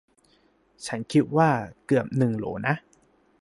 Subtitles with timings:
[0.85, 1.49] ฉันคิดว่า
[1.85, 2.75] เกือบหนึ่งโหลนะ